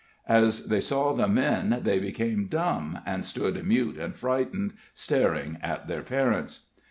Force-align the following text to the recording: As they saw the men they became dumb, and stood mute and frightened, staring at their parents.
As 0.27 0.65
they 0.65 0.79
saw 0.79 1.13
the 1.13 1.27
men 1.27 1.81
they 1.83 1.99
became 1.99 2.47
dumb, 2.47 2.97
and 3.05 3.23
stood 3.23 3.63
mute 3.63 3.99
and 3.99 4.15
frightened, 4.15 4.73
staring 4.95 5.59
at 5.61 5.85
their 5.87 6.01
parents. 6.01 6.69